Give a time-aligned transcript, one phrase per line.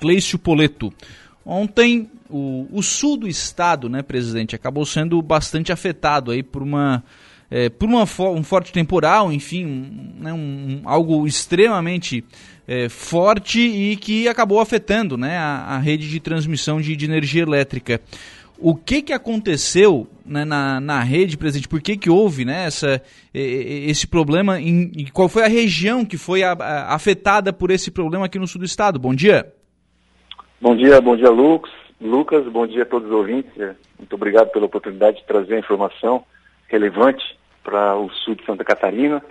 [0.00, 0.92] Cleício Poleto.
[1.44, 7.02] Ontem, o, o, sul do estado, né, presidente, acabou sendo bastante afetado aí por uma
[7.50, 12.24] é, por uma, um forte temporal, enfim, um, né, um, algo extremamente
[12.68, 17.42] é, forte e que acabou afetando né, a, a rede de transmissão de, de, energia
[17.42, 18.00] elétrica.
[18.56, 21.66] O que, que aconteceu né, na, na rede, presidente?
[21.66, 23.02] Por que, que houve né, essa,
[23.34, 24.60] esse problema?
[24.60, 28.46] Em, qual foi a região que foi a, a, afetada por esse problema aqui no
[28.46, 28.96] sul do estado?
[28.96, 29.57] Bom dia.
[30.60, 31.70] Bom dia, bom dia, Lucas.
[32.00, 33.48] Lucas, bom dia a todos os ouvintes.
[33.60, 36.24] É, muito obrigado pela oportunidade de trazer a informação
[36.66, 39.22] relevante para o sul de Santa Catarina.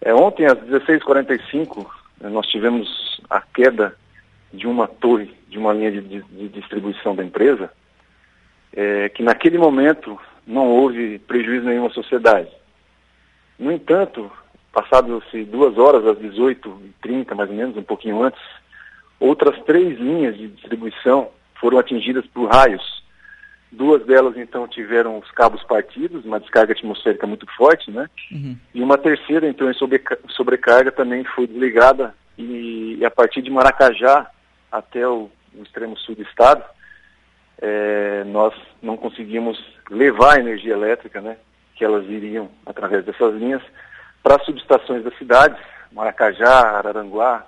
[0.00, 1.86] É, ontem, às 16h45,
[2.24, 3.94] é, nós tivemos a queda
[4.52, 7.70] de uma torre, de uma linha de, de, distribuição da empresa,
[8.74, 12.50] é, que naquele momento não houve prejuízo nenhum à sociedade.
[13.56, 14.28] No entanto,
[14.72, 18.40] passadas-se duas horas, às 18h30, mais ou menos, um pouquinho antes,
[19.20, 23.02] Outras três linhas de distribuição foram atingidas por raios.
[23.70, 28.08] Duas delas, então, tiveram os cabos partidos, uma descarga atmosférica muito forte, né?
[28.32, 28.56] Uhum.
[28.72, 29.74] E uma terceira, então, em
[30.28, 34.30] sobrecarga, também foi desligada e, a partir de Maracajá
[34.70, 36.64] até o, o extremo sul do estado,
[37.60, 41.36] é, nós não conseguimos levar a energia elétrica, né?
[41.74, 43.62] Que elas iriam, através dessas linhas,
[44.22, 45.58] para as subestações das cidades,
[45.92, 47.44] Maracajá, Araranguá,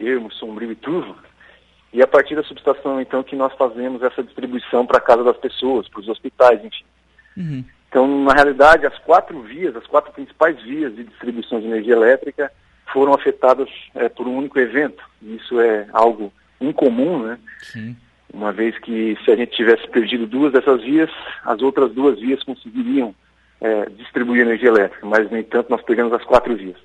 [0.00, 1.16] Ermo, Sombrio e Turvo.
[1.92, 5.36] E a partir da subestação, então, que nós fazemos essa distribuição para a casa das
[5.36, 6.84] pessoas, para os hospitais, enfim.
[7.36, 7.64] Uhum.
[7.88, 12.52] Então, na realidade, as quatro vias, as quatro principais vias de distribuição de energia elétrica
[12.92, 15.02] foram afetadas é, por um único evento.
[15.20, 17.38] Isso é algo incomum, né?
[17.58, 17.96] Sim.
[18.32, 21.10] Uma vez que se a gente tivesse perdido duas dessas vias,
[21.44, 23.12] as outras duas vias conseguiriam
[23.60, 26.76] é, distribuir energia elétrica, mas, no entanto, nós pegamos as quatro vias.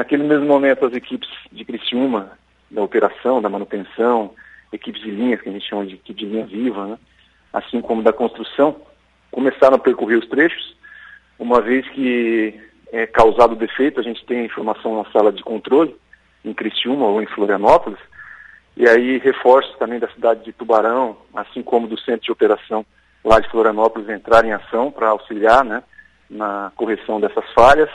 [0.00, 2.30] Naquele mesmo momento, as equipes de Criciúma,
[2.70, 4.32] da operação, da manutenção,
[4.72, 6.98] equipes de linhas, que a gente chama de equipe de linha viva, né?
[7.52, 8.80] assim como da construção,
[9.30, 10.74] começaram a percorrer os trechos,
[11.38, 12.58] uma vez que
[12.90, 15.94] é causado defeito, a gente tem a informação na sala de controle,
[16.46, 17.98] em Criciúma ou em Florianópolis,
[18.78, 22.86] e aí reforços também da cidade de Tubarão, assim como do centro de operação
[23.22, 25.82] lá de Florianópolis entrar em ação para auxiliar né,
[26.30, 27.90] na correção dessas falhas.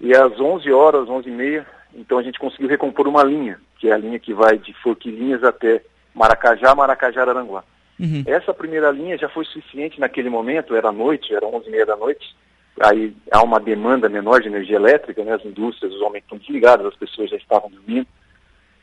[0.00, 3.88] E às 11 horas, 11 e meia, então a gente conseguiu recompor uma linha, que
[3.88, 5.82] é a linha que vai de Forquilinhas até
[6.14, 7.64] Maracajá, Maracajá, Aranguá.
[7.98, 8.24] Uhum.
[8.26, 11.96] Essa primeira linha já foi suficiente naquele momento, era noite, era 11 e meia da
[11.96, 12.34] noite,
[12.80, 15.34] aí há uma demanda menor de energia elétrica, né?
[15.34, 18.06] as indústrias, os homens estão desligados, as pessoas já estavam dormindo,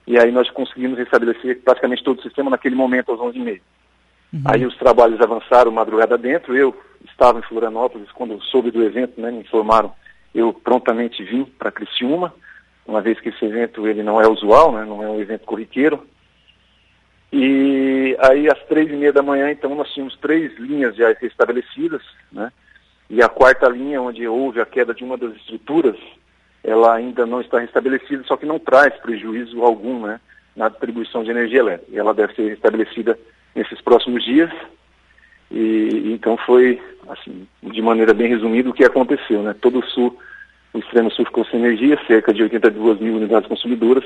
[0.07, 3.61] e aí nós conseguimos restabelecer praticamente todo o sistema naquele momento, às 11 e meia.
[4.33, 4.41] Uhum.
[4.45, 6.73] Aí os trabalhos avançaram madrugada dentro, eu
[7.03, 9.93] estava em Florianópolis, quando soube do evento, né, me informaram
[10.33, 12.33] eu prontamente vim para Criciúma,
[12.85, 16.05] uma vez que esse evento ele não é usual, né, não é um evento corriqueiro.
[17.31, 22.01] E aí às três e meia da manhã, então, nós tínhamos três linhas já restabelecidas,
[22.31, 22.51] né?
[23.09, 25.97] E a quarta linha, onde houve a queda de uma das estruturas,
[26.63, 30.19] ela ainda não está restabelecida, só que não traz prejuízo algum, né?
[30.55, 31.97] Na distribuição de energia elétrica.
[31.97, 33.17] Ela deve ser restabelecida
[33.55, 34.51] nesses próximos dias.
[35.49, 36.81] E então foi,
[37.11, 39.55] assim, de maneira bem resumida, o que aconteceu, né?
[39.59, 40.17] Todo o sul,
[40.73, 44.03] o extremo sul ficou sem energia, cerca de 82 mil unidades consumidoras,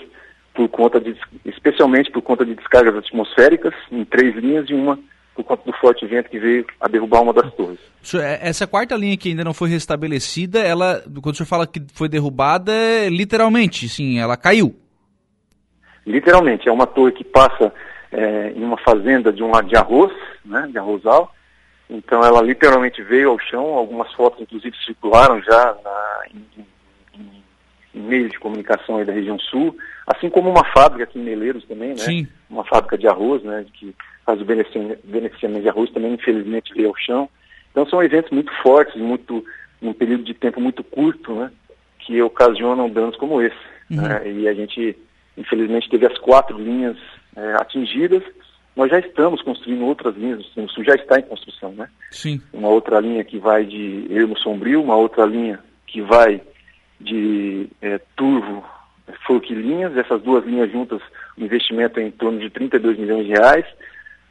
[0.54, 1.16] por conta de,
[1.46, 4.98] especialmente por conta de descargas atmosféricas em três linhas e uma
[5.36, 7.80] por conta do forte vento que veio a derrubar uma das torres.
[8.16, 11.82] É, essa quarta linha que ainda não foi restabelecida, ela, quando o senhor fala que
[11.94, 14.74] foi derrubada, é literalmente, sim, ela caiu.
[16.08, 17.74] Literalmente, é uma torre que passa
[18.14, 20.14] é, em uma fazenda de um lado de arroz,
[20.46, 21.35] né, de arrozal,
[21.90, 26.62] então ela literalmente veio ao chão, algumas fotos inclusive circularam já na, em,
[27.16, 27.44] em,
[27.94, 29.76] em, meios de comunicação da região sul,
[30.08, 31.98] assim como uma fábrica aqui em Meleiros também, né?
[31.98, 32.28] Sim.
[32.50, 33.66] Uma fábrica de arroz, né?
[33.74, 37.30] Que faz o beneficiamento de arroz também infelizmente veio ao chão.
[37.72, 39.46] Então são eventos muito fortes, muito
[39.80, 41.52] num período de tempo muito curto, né?
[42.00, 43.56] Que ocasionam danos como esse.
[43.92, 44.02] Uhum.
[44.02, 44.32] Né?
[44.32, 44.98] E a gente
[45.38, 46.98] infelizmente teve as quatro linhas
[47.36, 48.24] é, atingidas
[48.76, 51.90] nós já estamos construindo outras linhas Sul, já está em construção, né?
[52.12, 52.42] Sim.
[52.52, 56.42] Uma outra linha que vai de Ermo Sombrio, uma outra linha que vai
[57.00, 58.64] de é, Turvo
[59.26, 61.02] Forquilinhas, essas duas linhas juntas,
[61.38, 63.66] o investimento é em torno de 32 milhões de reais.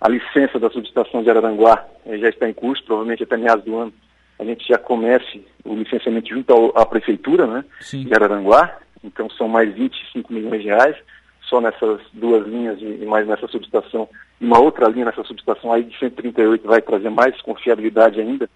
[0.01, 3.77] A licença da subestação de Araranguá é, já está em curso, provavelmente até meados do
[3.77, 3.93] ano
[4.39, 8.05] a gente já comece o licenciamento junto ao, à prefeitura né, Sim.
[8.05, 10.97] de Araranguá, então são mais 25 milhões de reais
[11.43, 14.09] só nessas duas linhas e, mais nessa subestação, e
[14.45, 18.49] uma outra linha nessa subestação aí de 138 vai trazer mais confiabilidade ainda,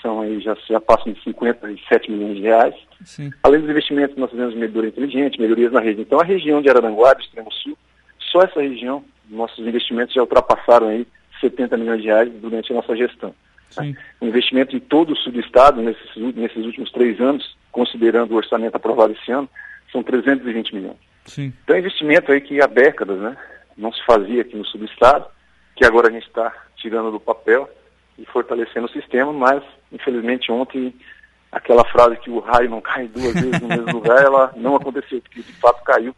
[0.00, 2.74] são aí já, já passam de 57 milhões de reais.
[3.04, 3.30] Sim.
[3.42, 6.00] Além dos investimentos nós fizemos medidora inteligente, melhorias na rede.
[6.00, 7.76] Então a região de Araranguá, do extremo sul,
[8.18, 11.06] só essa região, nossos investimentos já ultrapassaram aí
[11.40, 13.34] 70 milhões de reais durante a nossa gestão.
[13.68, 13.94] Sim.
[14.20, 18.36] O investimento em todo o sul do estado nesses, nesses últimos três anos, considerando o
[18.36, 19.48] orçamento aprovado esse ano,
[19.92, 20.96] são 320 milhões.
[21.24, 21.52] Sim.
[21.62, 23.36] Então é investimento aí que há décadas né,
[23.80, 25.26] não se fazia aqui no sul do estado,
[25.74, 27.68] que agora a gente está tirando do papel
[28.18, 30.94] e fortalecendo o sistema, mas infelizmente ontem
[31.50, 35.20] aquela frase que o raio não cai duas vezes no mesmo lugar, ela não aconteceu,
[35.20, 36.14] porque de fato caiu,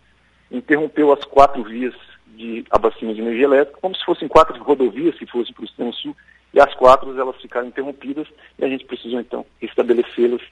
[0.51, 1.95] interrompeu as quatro vias
[2.27, 5.93] de abastecimento de energia elétrica, como se fossem quatro rodovias que fossem para o sistema
[5.93, 6.17] sul,
[6.53, 8.27] e as quatro elas ficaram interrompidas
[8.59, 10.43] e a gente precisou então estabelecê-las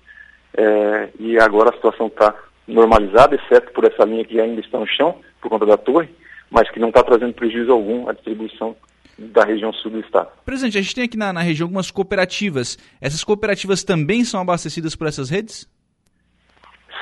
[0.54, 2.34] é, e agora a situação está
[2.66, 6.08] normalizada, exceto por essa linha que ainda está no chão, por conta da torre,
[6.50, 8.76] mas que não está trazendo prejuízo algum à distribuição
[9.18, 10.30] da região sul do estado.
[10.44, 12.78] Presidente, a gente tem aqui na, na região algumas cooperativas.
[13.00, 15.68] Essas cooperativas também são abastecidas por essas redes?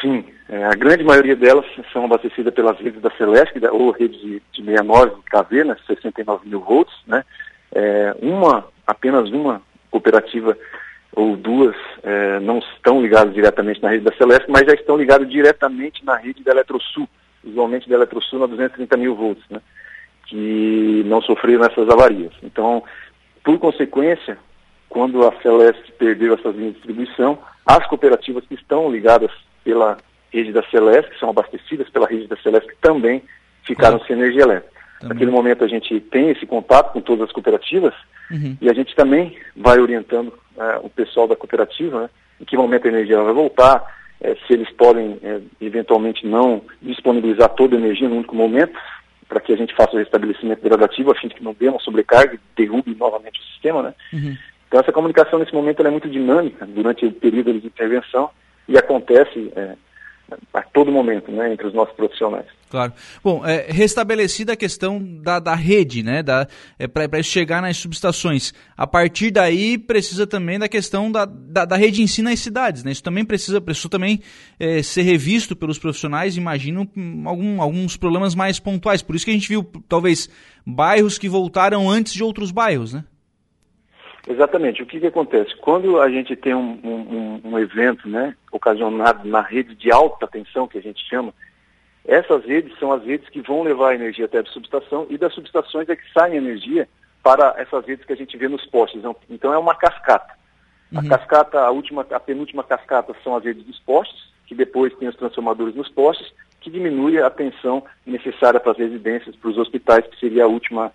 [0.00, 4.43] Sim, é, a grande maioria delas são abastecidas pelas redes da Celeste, ou rede de,
[4.53, 7.25] de 69 kV, né, 69 mil volts, né,
[7.73, 9.61] é, uma, apenas uma
[9.91, 10.56] cooperativa
[11.12, 15.29] ou duas é, não estão ligadas diretamente na rede da Celeste, mas já estão ligadas
[15.29, 17.09] diretamente na rede da Eletrosul,
[17.44, 19.61] usualmente da Eletrosul na 230 mil volts, né,
[20.26, 22.32] que não sofreram essas avarias.
[22.43, 22.82] Então,
[23.44, 24.38] por consequência,
[24.88, 29.31] quando a Celeste perdeu essas linhas de distribuição, as cooperativas que estão ligadas
[29.64, 29.96] pela
[30.32, 33.23] rede da Celeste, que são abastecidas pela rede da Celeste, também
[33.62, 34.79] ficaram sem energia elétrica.
[35.00, 35.14] Também.
[35.14, 37.94] Naquele momento a gente tem esse contato com todas as cooperativas
[38.31, 38.56] uhum.
[38.61, 42.87] e a gente também vai orientando uh, o pessoal da cooperativa, né, em que momento
[42.87, 48.09] a energia vai voltar, uh, se eles podem uh, eventualmente não disponibilizar toda a energia
[48.09, 48.79] no único momento,
[49.29, 51.81] para que a gente faça o restabelecimento gradativo, a fim de que não dê uma
[51.81, 53.94] sobrecarga e derrube novamente o sistema, né?
[54.12, 54.37] Uhum.
[54.67, 58.31] Então essa comunicação nesse momento é muito dinâmica durante o período de intervenção
[58.67, 59.50] e acontece
[60.52, 62.46] a todo momento, né, entre os nossos profissionais.
[62.70, 62.92] Claro.
[63.25, 66.46] Bom, é, restabelecida a questão da, da rede, né, da,
[66.78, 68.52] é, para chegar nas subestações.
[68.76, 72.84] A partir daí, precisa também da questão da, da, da rede em si nas cidades,
[72.84, 72.92] né?
[72.92, 74.20] Isso também precisa, precisa também
[74.60, 76.88] é, ser revisto pelos profissionais, imagino,
[77.25, 79.02] algum, alguns problemas mais pontuais.
[79.02, 80.28] Por isso que a gente viu, talvez,
[80.66, 83.04] bairros que voltaram antes de outros bairros, né?
[84.28, 84.82] Exatamente.
[84.82, 85.56] O que, que acontece?
[85.56, 90.69] Quando a gente tem um, um, um, evento né, ocasionado na rede de alta tensão,
[90.69, 91.32] que a gente chama,
[92.04, 95.32] essas redes são as redes que vão levar a energia até a subestação e das
[95.34, 96.88] subestações é que sai energia
[97.22, 98.98] para essas redes que a gente vê nos postes.
[98.98, 100.34] Então, então é uma cascata.
[100.92, 101.00] Uhum.
[101.00, 105.08] A cascata, a última, a penúltima cascata são as redes dos postes, que depois tem
[105.08, 110.06] os transformadores nos postes, que diminui a tensão necessária para as residências, para os hospitais,
[110.06, 110.92] que seria a última a,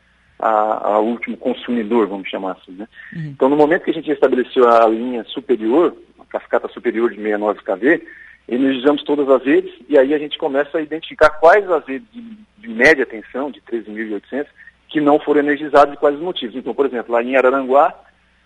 [0.48, 2.74] a último consumidor, vamos chamar assim.
[2.74, 2.88] Né?
[3.16, 3.28] Uhum.
[3.36, 7.60] Então, no momento que a gente estabeleceu a linha superior, a cascata superior de 69
[7.62, 8.07] kV,
[8.48, 12.22] energizamos todas as redes e aí a gente começa a identificar quais as redes de,
[12.57, 14.48] de média tensão, de 13.800,
[14.90, 16.56] que não foram energizadas e quais os motivos.
[16.56, 17.94] Então, por exemplo, lá em Araranguá,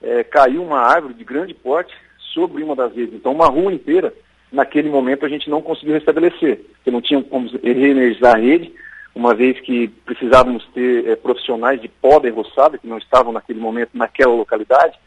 [0.01, 1.93] é, caiu uma árvore de grande porte
[2.33, 3.15] sobre uma das redes.
[3.15, 4.13] Então, uma rua inteira,
[4.51, 8.71] naquele momento, a gente não conseguiu restabelecer, porque não tinha como reenergizar a rede,
[9.17, 13.89] uma vez que precisávamos ter é, profissionais de poda enroçada, que não estavam naquele momento
[13.95, 14.97] naquela localidade,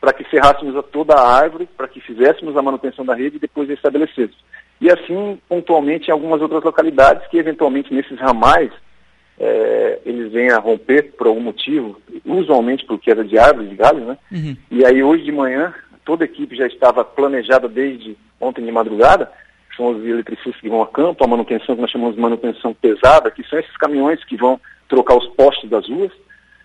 [0.00, 3.40] para que serrássemos a toda a árvore, para que fizéssemos a manutenção da rede e
[3.40, 4.36] depois estabelecêssemos.
[4.80, 8.72] E assim, pontualmente, em algumas outras localidades que, eventualmente, nesses ramais,
[9.38, 14.04] é, eles vêm a romper por algum motivo, usualmente por queda de árvores, de galhos,
[14.04, 14.18] né?
[14.32, 14.56] Uhum.
[14.72, 15.72] E aí, hoje de manhã,
[16.04, 19.30] toda a equipe já estava planejada desde ontem de madrugada
[19.76, 23.30] são os eletricistas que vão a campo, a manutenção que nós chamamos de manutenção pesada,
[23.30, 26.12] que são esses caminhões que vão trocar os postes das ruas.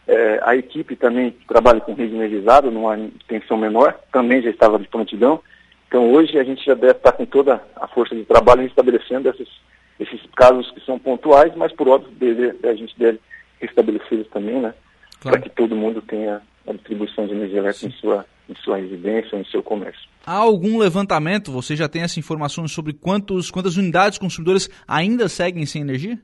[0.08, 2.98] É, a equipe também trabalha com rede energizada, numa
[3.28, 5.42] tensão menor, também já estava de prontidão.
[5.88, 9.50] Então hoje a gente já deve estar com toda a força de trabalho estabelecendo esses,
[10.00, 13.20] esses casos que são pontuais, mas por óbvio deve, a gente deve
[13.60, 14.74] restabelecê-los também, né?
[15.20, 15.38] Claro.
[15.38, 19.36] Para que todo mundo tenha a distribuição de energia elétrica em sua, em sua residência,
[19.36, 20.08] em seu comércio.
[20.26, 25.66] Há algum levantamento, você já tem essa informação sobre quantos, quantas unidades consumidoras ainda seguem
[25.66, 26.18] sem energia?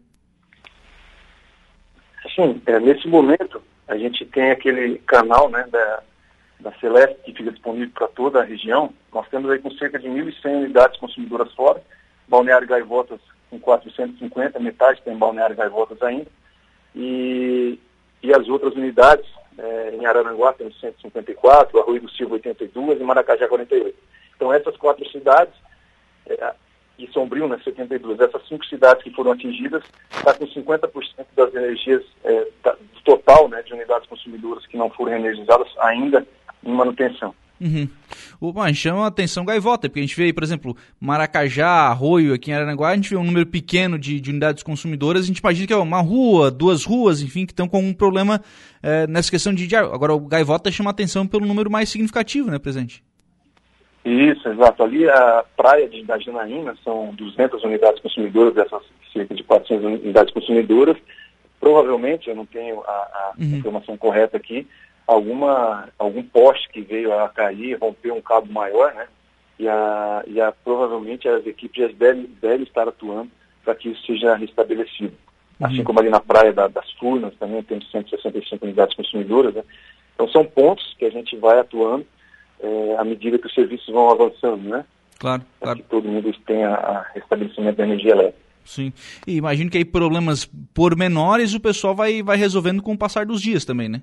[2.36, 6.03] Sim, é, nesse momento a gente tem aquele canal né, da,
[6.60, 8.94] da Celeste que fica disponível para toda a região.
[9.13, 11.82] Nós temos aí com cerca de 1.100 unidades consumidoras fora,
[12.27, 16.27] Balneário Gaivotas com 450, metade tem Balneário Gaivotas ainda,
[16.96, 17.80] e,
[18.24, 19.25] e as outras unidades
[19.57, 23.98] é, em Araranguá temos 154, Arroio do Silva 82 e Maracajá 48.
[24.36, 25.53] Então essas quatro cidades,
[26.27, 26.53] é,
[26.98, 32.03] e Sombrio, né, 72, essas cinco cidades que foram atingidas, está com 50% das energias,
[32.24, 36.25] é, da, do total né, de unidades consumidoras que não foram energizadas ainda
[36.63, 37.33] em manutenção.
[37.62, 37.88] Uhum.
[38.41, 42.51] O, bom, chama a atenção gaivota, porque a gente vê, por exemplo, Maracajá, Arroio, aqui
[42.51, 45.67] em Aranaguá, a gente vê um número pequeno de, de unidades consumidoras, a gente imagina
[45.67, 48.41] que é uma rua, duas ruas, enfim, que estão com um problema
[48.81, 49.75] é, nessa questão de, de...
[49.75, 53.03] Agora, o gaivota chama a atenção pelo número mais significativo, né, presidente?
[54.03, 54.83] Isso, exato.
[54.83, 58.81] Ali a praia de, da Janaína são 200 unidades consumidoras, dessas
[59.13, 60.98] cerca de 400 unidades consumidoras.
[61.60, 63.57] Provavelmente, eu não tenho a, a uhum.
[63.57, 64.67] informação correta aqui,
[65.07, 69.07] alguma, algum poste que veio a cair, rompeu um cabo maior, né?
[69.60, 73.29] E, a, e a, provavelmente as equipes já devem, devem estar atuando
[73.63, 75.13] para que isso seja restabelecido.
[75.60, 75.67] Uhum.
[75.67, 79.63] Assim como ali na praia da, das Furnas também temos 165 unidades consumidoras, né?
[80.15, 82.05] Então são pontos que a gente vai atuando
[82.60, 84.86] é, à medida que os serviços vão avançando, né?
[85.19, 85.79] Claro, para claro.
[85.79, 88.43] que todo mundo tenha a restabelecimento da energia elétrica.
[88.65, 88.93] Sim.
[89.27, 93.41] E imagino que aí problemas pormenores o pessoal vai, vai resolvendo com o passar dos
[93.41, 94.01] dias também, né?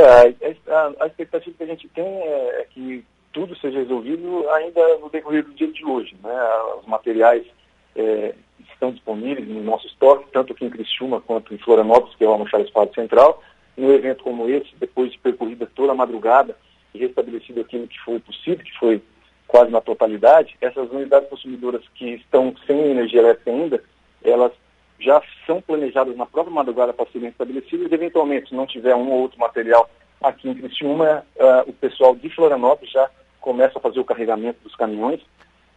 [0.00, 4.98] É, a, a, expectativa que a gente tem é, é, que tudo seja resolvido ainda
[4.98, 6.16] no decorrer do dia de hoje.
[6.22, 6.32] Né?
[6.80, 7.46] Os materiais
[7.94, 8.34] é,
[8.72, 12.32] estão disponíveis no nosso estoque, tanto aqui em Criciúma quanto em Florianópolis, que é o
[12.32, 13.42] Almoxarifado Central.
[13.76, 16.56] Num evento como esse, depois de percorrida toda a madrugada
[16.94, 19.02] e restabelecido aquilo que foi possível, que foi
[19.46, 23.82] quase na totalidade, essas unidades consumidoras que estão sem energia elétrica ainda,
[24.22, 24.52] elas
[25.00, 29.20] já são planejadas na própria madrugada para serem estabelecidas, eventualmente, se não tiver um ou
[29.20, 29.88] outro material
[30.22, 33.08] aqui em Criciúma, uh, o pessoal de Florianópolis já
[33.40, 35.20] começa a fazer o carregamento dos caminhões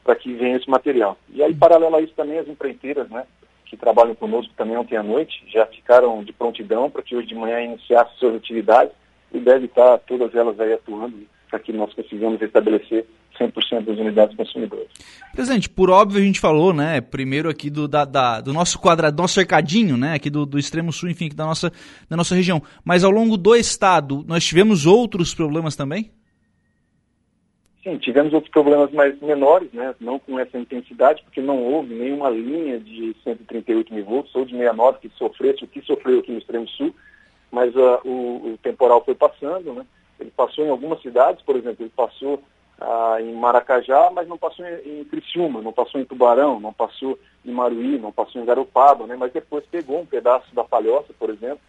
[0.03, 1.17] para que venha esse material.
[1.29, 3.25] E aí, paralelo a isso, também as empreiteiras, né,
[3.65, 7.35] que trabalham conosco também ontem à noite, já ficaram de prontidão para que hoje de
[7.35, 8.93] manhã iniciasse suas atividades
[9.33, 13.05] e deve estar todas elas aí atuando para que nós consigamos estabelecer
[13.39, 14.87] 100% das unidades consumidoras.
[15.35, 19.15] Presidente, por óbvio a gente falou, né, primeiro aqui do, da, da, do nosso quadrado,
[19.15, 21.71] do nosso cercadinho, né, aqui do, do extremo sul, enfim, da nossa,
[22.09, 22.59] da nossa região.
[22.83, 26.09] Mas ao longo do estado, nós tivemos outros problemas também?
[27.83, 32.31] Sim, tivemos outros problemas mais menores, né, não com essa intensidade, porque não houve nenhuma
[32.31, 36.39] linha de 138 mil volts ou de 69 que sofresse o que sofreu aqui no
[36.39, 36.95] extremo sul,
[37.51, 39.85] mas uh, o, o temporal foi passando, né,
[40.23, 42.41] ele passou em algumas cidades, por exemplo, ele passou
[42.79, 47.19] ah, em Maracajá, mas não passou em, em Criciúma, não passou em Tubarão, não passou
[47.45, 49.15] em Maruí, não passou em Garopaba, né?
[49.17, 51.59] mas depois pegou um pedaço da Palhoça, por exemplo,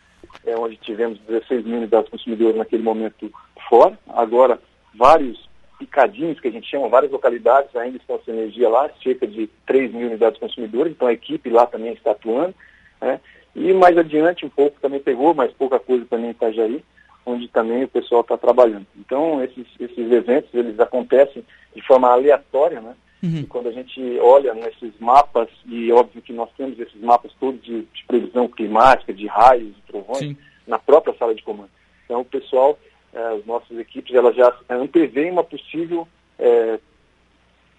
[0.47, 3.31] é onde tivemos 16 mil unidades consumidoras naquele momento
[3.69, 3.99] fora.
[4.09, 4.59] Agora,
[4.95, 9.49] vários picadinhos, que a gente chama, várias localidades ainda estão sem energia lá, cerca de
[9.67, 12.55] 3 mil unidades consumidoras, então a equipe lá também está atuando.
[13.01, 13.21] Né?
[13.55, 16.85] E mais adiante um pouco também pegou, mas pouca coisa também em Itajaí
[17.26, 18.87] onde também o pessoal está trabalhando.
[18.97, 22.95] Então, esses, esses eventos, eles acontecem de forma aleatória, né?
[23.23, 23.38] Uhum.
[23.38, 27.62] E quando a gente olha nesses mapas, e óbvio que nós temos esses mapas todos
[27.62, 30.37] de, de previsão climática, de raios, de trovões, Sim.
[30.66, 31.71] na própria sala de comando.
[32.04, 32.78] Então, o pessoal,
[33.14, 36.07] eh, as nossas equipes, elas já antevêem uma possível
[36.38, 36.78] eh,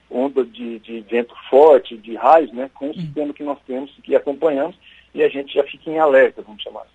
[0.10, 2.96] onda de, de, vento forte, de raios, né, com o uhum.
[2.96, 4.76] sistema que nós temos, que acompanhamos,
[5.14, 6.95] e a gente já fica em alerta, vamos chamar assim.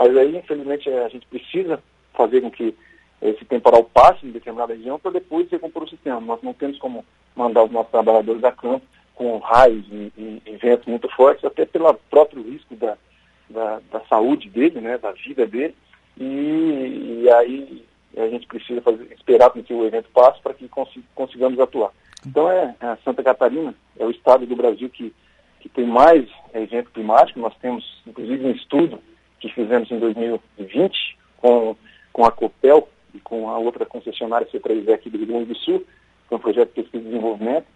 [0.00, 1.78] Mas aí, infelizmente, a gente precisa
[2.14, 2.74] fazer com que
[3.20, 6.18] esse temporal passe em determinada região para depois recompor o sistema.
[6.22, 7.04] Nós não temos como
[7.36, 11.66] mandar os nossos trabalhadores a campo com raios e, e, e ventos muito fortes, até
[11.66, 12.96] pelo próprio risco da,
[13.50, 15.74] da, da, saúde dele, né, da vida dele.
[16.18, 17.84] E, e aí
[18.16, 20.66] a gente precisa fazer, esperar com que o evento passe para que
[21.14, 21.90] consigamos atuar.
[22.26, 25.14] Então é, é, Santa Catarina é o estado do Brasil que,
[25.60, 27.38] que tem mais evento climático.
[27.38, 28.98] Nós temos, inclusive, um estudo
[29.70, 31.76] fizemos em 2020 com,
[32.12, 35.84] com a Copel e com a outra concessionária C3E aqui do Rio Grande do Sul,
[36.28, 37.66] foi um projeto de pesquisa e desenvolvimento,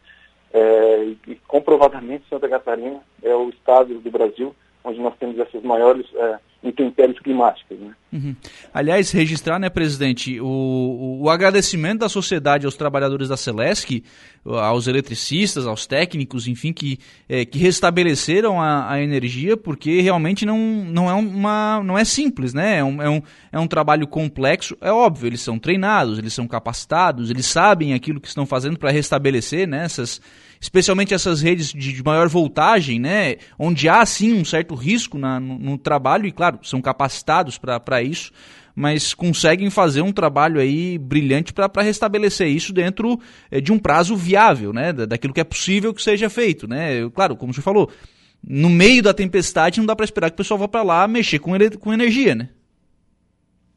[0.52, 6.06] é, e comprovadamente Santa Catarina é o estado do Brasil onde nós temos essas maiores
[6.14, 7.78] é, intempéries climáticas.
[7.78, 7.92] Né?
[8.12, 8.34] Uhum.
[8.72, 14.02] Aliás, registrar, né, presidente, o, o, agradecimento da sociedade aos trabalhadores da Celesc,
[14.44, 20.58] aos eletricistas, aos técnicos, enfim, que, é, que restabeleceram a, a, energia, porque realmente não,
[20.58, 22.78] não, é uma, não é simples, né?
[22.78, 24.76] É um, é, um, é um trabalho complexo.
[24.80, 28.90] É óbvio, eles são treinados, eles são capacitados, eles sabem aquilo que estão fazendo para
[28.90, 30.20] restabelecer né, essas
[30.64, 35.38] especialmente essas redes de, de, maior voltagem, né, onde há sim um certo risco na,
[35.38, 38.32] no, no, trabalho, e claro, são capacitados para isso,
[38.74, 44.16] mas conseguem fazer um trabalho aí brilhante para restabelecer isso dentro é, de um prazo
[44.16, 46.66] viável, né, daquilo que é possível que seja feito.
[46.66, 47.10] Né?
[47.10, 47.90] Claro, como você falou,
[48.42, 51.40] no meio da tempestade não dá para esperar que o pessoal vá para lá mexer
[51.40, 52.48] com, com energia, né?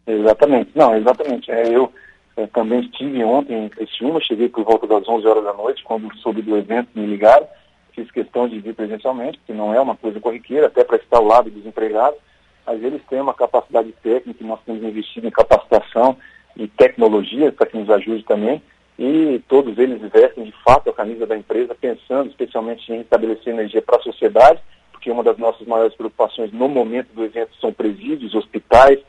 [0.07, 1.51] Exatamente, não, exatamente.
[1.51, 1.91] É, eu
[2.37, 6.15] é, também estive ontem em Criciúma, cheguei por volta das 11 horas da noite, quando
[6.17, 7.47] soube do evento, me ligaram.
[7.93, 11.25] Fiz questão de vir presencialmente, que não é uma coisa corriqueira, até para estar ao
[11.25, 12.19] lado dos empregados,
[12.63, 16.15] mas eles têm uma capacidade técnica, nós temos investido em capacitação
[16.55, 18.61] e tecnologia para que nos ajude também.
[18.99, 23.81] E todos eles vestem de fato a camisa da empresa, pensando especialmente em estabelecer energia
[23.81, 24.59] para a sociedade,
[24.91, 28.99] porque uma das nossas maiores preocupações no momento do evento são presídios, hospitais,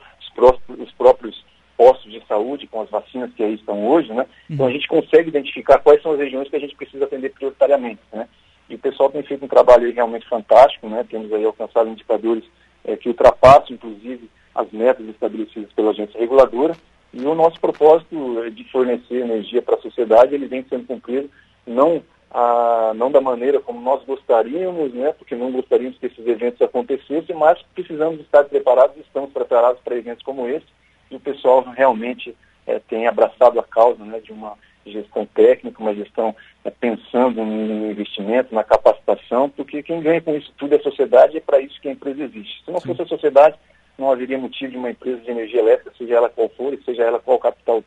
[0.68, 1.44] os próprios
[1.78, 4.26] postos de saúde com as vacinas que aí estão hoje, né?
[4.50, 4.75] Então a uhum.
[4.75, 8.28] gente consegue identificar quais são as regiões que a gente precisa atender prioritariamente, né?
[8.68, 11.06] E o pessoal tem feito um trabalho realmente fantástico, né?
[11.08, 12.44] Temos aí alcançado indicadores
[12.85, 16.76] é, que ultrapassam, inclusive, as metas estabelecidas pela agência reguladora.
[17.14, 21.30] E o nosso propósito é de fornecer energia para a sociedade, ele vem sendo cumprido,
[21.66, 25.12] não, a, não da maneira como nós gostaríamos, né?
[25.12, 30.23] Porque não gostaríamos que esses eventos acontecessem, mas precisamos estar preparados, estamos preparados para eventos
[30.25, 30.66] como esse.
[31.10, 32.34] E o pessoal realmente
[32.66, 34.54] é, tem abraçado a causa né, de uma
[34.86, 36.34] gestão técnica, uma gestão
[36.64, 41.34] é, pensando no investimento, na capacitação, porque quem ganha com isso tudo é a sociedade
[41.34, 42.64] e é para isso que a empresa existe.
[42.64, 43.56] Se não fosse a sociedade,
[43.98, 47.02] não haveria motivo de uma empresa de energia elétrica, seja ela qual for, e seja
[47.02, 47.82] ela qual capital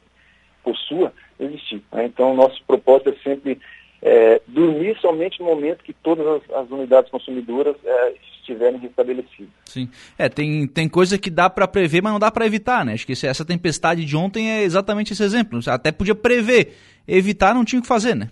[0.63, 1.81] possua, existir.
[1.91, 2.05] Né?
[2.05, 3.59] Então, nosso propósito é sempre
[4.01, 9.53] é, dormir somente no momento que todas as, as unidades consumidoras é, estiverem restabelecidas.
[9.65, 9.89] Sim.
[10.17, 12.93] É, tem, tem coisa que dá para prever, mas não dá para evitar, né?
[12.93, 15.59] Acho que essa tempestade de ontem é exatamente esse exemplo.
[15.67, 16.75] Até podia prever,
[17.07, 18.29] evitar não tinha o que fazer, né?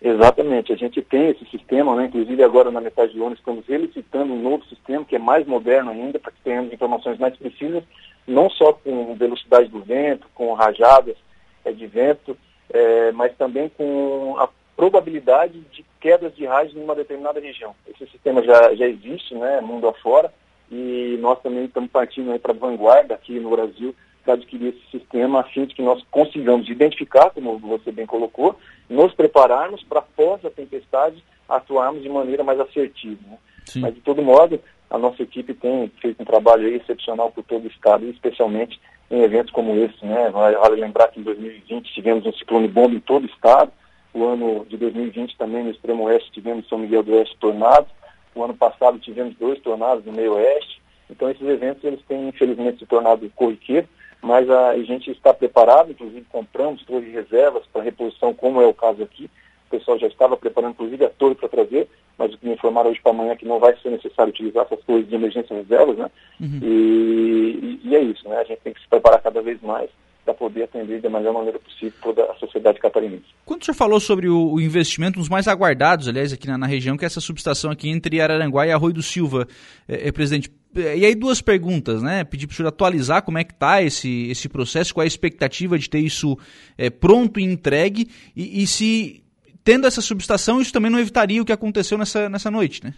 [0.00, 2.04] Exatamente, a gente tem esse sistema, né?
[2.04, 5.90] inclusive agora na metade do ano estamos elicitando um novo sistema que é mais moderno
[5.92, 7.82] ainda, para que tenhamos informações mais precisas,
[8.26, 11.16] não só com velocidade do vento, com rajadas
[11.64, 12.36] é, de vento,
[12.68, 17.74] é, mas também com a probabilidade de quedas de raios numa determinada região.
[17.86, 20.32] Esse sistema já, já existe, né, mundo afora,
[20.70, 25.40] e nós também estamos partindo para a vanguarda aqui no Brasil para adquirir esse sistema
[25.40, 30.44] a fim de que nós consigamos identificar, como você bem colocou, nos prepararmos para após
[30.44, 33.20] a tempestade atuarmos de maneira mais assertiva.
[33.28, 33.38] Né?
[33.76, 34.58] Mas de todo modo,
[34.90, 39.52] a nossa equipe tem feito um trabalho excepcional por todo o estado, especialmente em eventos
[39.52, 40.30] como esse, né?
[40.30, 43.70] Vale lembrar que em 2020 tivemos um ciclone bomba em todo o estado,
[44.14, 47.90] o ano de 2020 também no extremo oeste tivemos São Miguel do Oeste tornados.
[48.32, 50.80] O ano passado tivemos dois tornados no meio oeste.
[51.10, 53.88] Então esses eventos eles têm infelizmente se tornado corriqueiro,
[54.22, 58.72] mas a, gente está preparado, inclusive compramos torres de reservas para reposição, como é o
[58.72, 59.28] caso aqui.
[59.66, 62.90] O pessoal já estava preparando inclusive a torre para trazer, mas o que me informaram
[62.90, 65.98] hoje para amanhã é que não vai ser necessário utilizar essas torres de emergência reservas,
[65.98, 66.10] né?
[66.40, 66.60] Uhum.
[66.62, 68.38] E, e, e é isso, né?
[68.38, 69.90] A gente tem que se preparar cada vez mais
[70.24, 73.24] para poder atender da melhor maneira possível toda a sociedade catarinense.
[73.44, 76.56] Quando o senhor falou sobre o, o investimento, um dos mais aguardados, aliás, aqui na,
[76.56, 79.46] na, região, que é essa subestação aqui entre Araranguá e Arroio do Silva,
[79.86, 82.24] é, é presidente, e aí duas perguntas, né?
[82.24, 85.08] Pedir para o senhor atualizar como é que está esse, esse processo, qual é a
[85.08, 86.38] expectativa de ter isso
[86.78, 89.22] é, pronto e entregue, e, e, se,
[89.62, 92.94] tendo essa subestação, isso também não evitaria o que aconteceu nessa, nessa noite, né?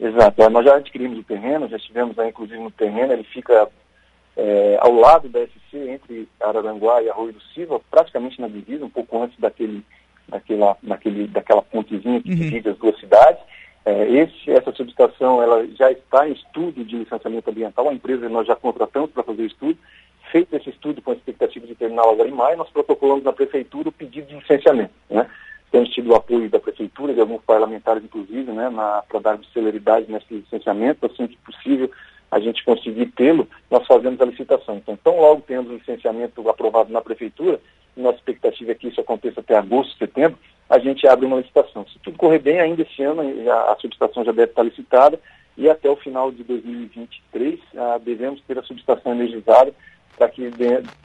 [0.00, 3.68] Exato, nós já adquirimos o terreno, já estivemos aí inclusive no terreno, ele fica
[4.36, 8.90] é, ao lado da SC, entre Araranguá e Arroio do Silva, praticamente na divisa, um
[8.90, 9.84] pouco antes daquele,
[10.28, 12.36] daquela, daquele, daquela pontezinha que uhum.
[12.36, 13.42] divide as duas cidades.
[13.84, 18.46] É, esse, essa subestação ela já está em estudo de licenciamento ambiental, a empresa nós
[18.46, 19.78] já contratamos para fazer o estudo.
[20.30, 23.90] Feito esse estudo com a expectativa de terminar agora em maio, nós protocolamos na prefeitura
[23.90, 24.92] o pedido de licenciamento.
[25.10, 25.28] Né?
[25.70, 28.70] Temos tido o apoio da prefeitura, de alguns parlamentares, inclusive, né,
[29.08, 31.90] para dar celeridade nesse licenciamento, assim que possível
[32.32, 34.76] a gente conseguir tê-lo, nós fazemos a licitação.
[34.76, 37.60] Então, tão logo temos o licenciamento aprovado na prefeitura,
[37.94, 40.38] nossa expectativa é que isso aconteça até agosto, setembro,
[40.70, 41.86] a gente abre uma licitação.
[41.86, 45.20] Se tudo correr bem, ainda esse ano a, a subestação já deve estar licitada
[45.58, 49.74] e até o final de 2023 ah, devemos ter a subestação energizada
[50.16, 50.50] para que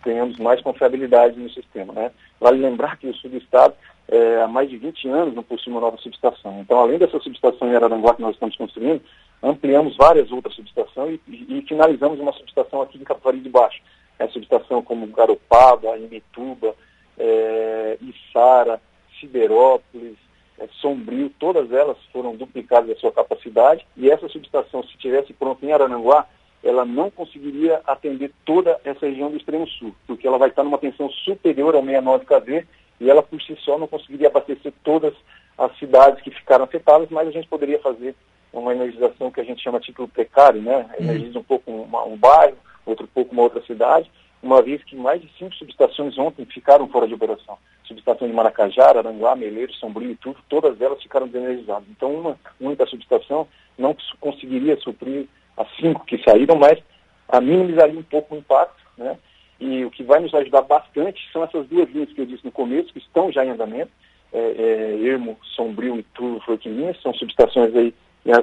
[0.04, 1.92] tenhamos mais confiabilidade no sistema.
[1.92, 2.12] Né?
[2.40, 3.74] Vale lembrar que o sul do estado
[4.08, 6.62] é, há mais de 20 anos não possui uma nova subestação.
[6.62, 9.02] Então, além dessa subestação em Araranguá que nós estamos construindo,
[9.41, 13.82] ampliamos várias outras subestações e, e, finalizamos uma subestação aqui em Capivari de Baixo.
[14.19, 16.73] É subestação como Garopaba, Imituba,
[17.17, 18.82] é, Içara,
[19.19, 20.17] Siderópolis,
[20.60, 25.65] é, Sombrio, todas elas foram duplicadas a sua capacidade e essa subestação, se tivesse pronta
[25.65, 26.26] em Arananguá,
[26.63, 30.80] ela não conseguiria atender toda essa região do extremo sul, porque ela vai estar numa
[30.80, 32.67] tensão superior ao 69 kV
[33.00, 35.13] e ela por si só não conseguiria abastecer todas
[35.58, 38.15] as cidades que ficaram afetadas, mas a gente poderia fazer
[38.52, 40.90] uma energização que a gente chama título precário, né?
[41.00, 41.06] Uhum.
[41.06, 45.22] Energiza um pouco uma, um bairro, outro pouco uma outra cidade, uma vez que mais
[45.22, 47.58] de cinco subestações ontem ficaram fora de operação.
[47.84, 51.88] Subestações de Maracajá, Aranguá, Meleiro, Sombrio e tudo, todas elas ficaram desenergizadas.
[51.90, 56.80] Então, uma única subestação não conseguiria suprir as cinco que saíram, mas
[57.28, 59.18] a minimizaria um pouco o impacto, né?
[59.60, 62.52] E o que vai nos ajudar bastante são essas duas linhas que eu disse no
[62.52, 63.92] começo, que estão já em andamento,
[64.32, 67.94] é, é, Ermo, Sombrio e Turvo Forquilinhas, são subestações aí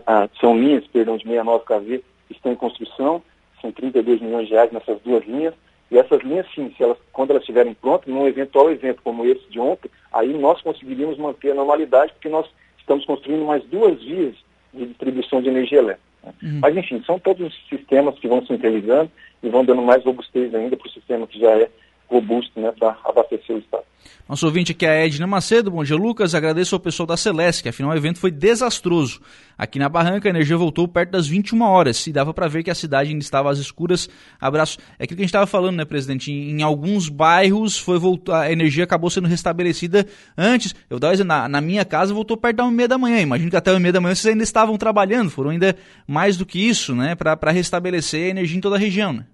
[0.07, 3.23] a, são linhas, perdão, de 69 kV que estão em construção,
[3.61, 5.55] são 32 milhões de reais nessas duas linhas,
[5.91, 9.49] E essas linhas, sim, se elas, quando elas estiverem prontas, num eventual evento como esse
[9.51, 12.47] de ontem, aí nós conseguiríamos manter a normalidade, porque nós
[12.79, 14.35] estamos construindo mais duas vias
[14.73, 16.15] de distribuição de energia elétrica.
[16.43, 16.61] Uhum.
[16.61, 19.11] Mas, enfim, são todos os sistemas que vão se interligando
[19.43, 21.71] e vão dando mais robustez ainda para o sistema que já é
[22.09, 23.85] robusto né, para abastecer o Estado.
[24.27, 25.71] Nosso ouvinte aqui é a Edna Macedo.
[25.71, 26.35] Bom dia, Lucas.
[26.35, 29.21] Agradeço ao pessoal da Celeste, que afinal o evento foi desastroso.
[29.57, 32.71] Aqui na Barranca, a energia voltou perto das 21 horas e dava para ver que
[32.71, 34.09] a cidade ainda estava às escuras.
[34.41, 34.79] Abraço.
[34.99, 36.33] É aquilo que a gente estava falando, né, presidente?
[36.33, 40.07] Em, em, alguns bairros foi voltar, a energia acabou sendo restabelecida
[40.39, 40.75] antes.
[40.89, 43.21] Eu dava na, na minha casa voltou perto da 1 meia da manhã.
[43.21, 45.29] Imagino que até 1 meia da manhã vocês ainda estavam trabalhando.
[45.29, 49.13] Foram ainda mais do que isso, né, para restabelecer a energia em toda a região,
[49.13, 49.27] né?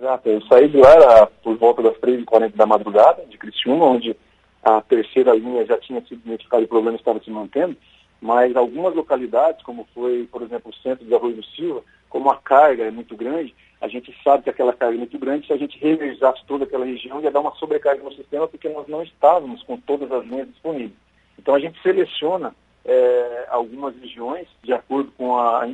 [0.00, 4.16] Exato, eu saí de lá era por volta das 3h40 da madrugada, de Criciúma, onde
[4.64, 7.76] a terceira linha já tinha sido identificada e o problema estava se mantendo,
[8.18, 12.36] mas algumas localidades, como foi, por exemplo, o centro de Arroio do Silva, como a
[12.36, 15.58] carga é muito grande, a gente sabe que aquela carga é muito grande, se a
[15.58, 19.62] gente reenergizasse toda aquela região, ia dar uma sobrecarga no sistema, porque nós não estávamos
[19.64, 20.96] com todas as linhas disponíveis.
[21.38, 22.54] Então a gente seleciona
[22.86, 25.64] é, algumas regiões de acordo com a,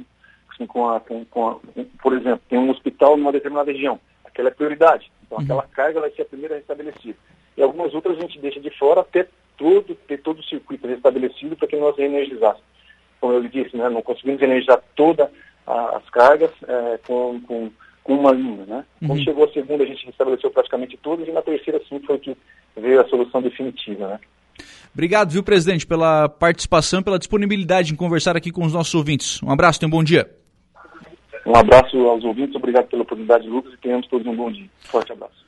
[0.53, 1.57] assim, com a, com, com a,
[2.03, 4.01] por exemplo, tem um hospital numa determinada região
[4.37, 5.11] aquela é prioridade.
[5.25, 5.45] Então, uhum.
[5.45, 7.17] aquela carga vai ser a primeira restabelecida.
[7.57, 11.57] E algumas outras a gente deixa de fora até todo, ter todo o circuito restabelecido
[11.57, 12.67] para que nós reenergizássemos.
[13.21, 15.29] Como eu disse, né, não conseguimos energizar todas
[15.67, 17.71] as cargas é, com, com,
[18.05, 18.67] com, uma linha.
[18.67, 18.85] Né?
[19.01, 19.09] Uhum.
[19.09, 22.37] Quando chegou a segunda, a gente restabeleceu praticamente todas, e na terceira, sim, foi que
[22.77, 24.07] veio a solução definitiva.
[24.07, 24.21] Né?
[24.93, 29.43] Obrigado, viu, presidente, pela participação, pela disponibilidade em conversar aqui com os nossos ouvintes.
[29.43, 30.31] Um abraço, tenha um bom dia.
[31.47, 34.69] Um abraço aos ouvintes, obrigado pela oportunidade, Lucas, e tenhamos todos um bom dia.
[34.81, 35.46] Forte abraço.